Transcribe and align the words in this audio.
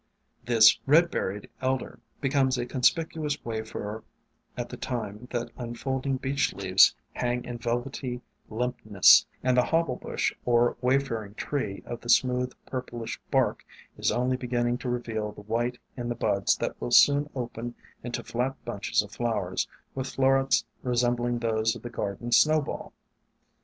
This 0.43 0.79
Red 0.87 1.11
berried 1.11 1.47
Elder 1.61 1.99
becomes 2.21 2.57
a 2.57 2.65
conspicuous 2.65 3.37
wayfarer 3.45 4.03
at 4.57 4.69
the 4.69 4.75
time 4.75 5.27
that 5.29 5.51
unfolding 5.57 6.17
Beech 6.17 6.55
leaves 6.55 6.95
hang 7.13 7.43
in 7.45 7.59
velvety 7.59 8.19
limpness 8.49 9.27
and 9.43 9.55
the 9.55 9.65
Hobble 9.65 9.97
Bush 9.97 10.33
or 10.43 10.75
Wayfaring 10.81 11.35
Tree 11.35 11.83
of 11.85 12.01
the 12.01 12.09
smooth, 12.09 12.51
purplish 12.65 13.21
bark 13.29 13.63
is 13.95 14.11
only 14.11 14.37
beginning 14.37 14.79
to 14.79 14.89
reveal 14.89 15.33
the 15.33 15.41
white 15.41 15.77
in 15.95 16.09
the 16.09 16.15
buds 16.15 16.57
that 16.57 16.81
will 16.81 16.89
soon 16.89 17.29
open 17.35 17.75
into 18.03 18.23
flat 18.23 18.55
bunches 18.65 19.03
of 19.03 19.11
flowers, 19.11 19.67
with 19.93 20.07
florets 20.07 20.65
resembling 20.81 21.37
those 21.37 21.75
of 21.75 21.83
the 21.83 21.91
gar 21.91 22.15
den 22.15 22.31
Snowball. 22.31 22.91